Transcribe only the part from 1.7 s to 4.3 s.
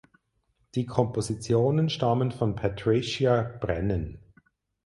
stammen von Patricia Brennan.